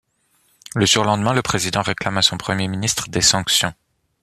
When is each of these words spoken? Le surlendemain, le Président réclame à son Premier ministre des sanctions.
Le 0.73 0.87
surlendemain, 0.87 1.31
le 1.31 1.43
Président 1.43 1.83
réclame 1.83 2.17
à 2.17 2.21
son 2.23 2.35
Premier 2.35 2.67
ministre 2.67 3.07
des 3.09 3.21
sanctions. 3.21 3.75